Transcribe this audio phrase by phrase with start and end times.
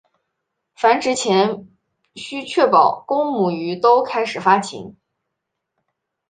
[0.73, 1.67] 繁殖前
[2.15, 4.95] 须确保公母鱼都开始发情。